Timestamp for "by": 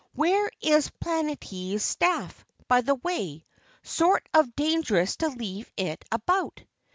2.67-2.81